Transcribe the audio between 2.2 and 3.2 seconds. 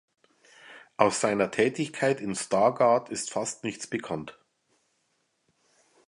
in Stargard